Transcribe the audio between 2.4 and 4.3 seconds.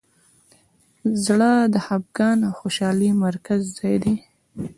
او خوشحالۍ مرکزي ځای دی.